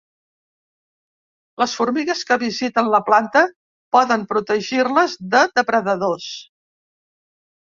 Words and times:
Les 1.63 1.75
formigues 1.81 2.23
que 2.29 2.37
visiten 2.43 2.89
la 2.93 3.01
planta 3.09 3.43
poden 3.97 4.25
protegir-les 4.33 5.15
de 5.37 5.45
depredadors. 5.61 6.33